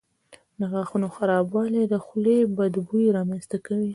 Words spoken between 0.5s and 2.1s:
د غاښونو خرابوالی د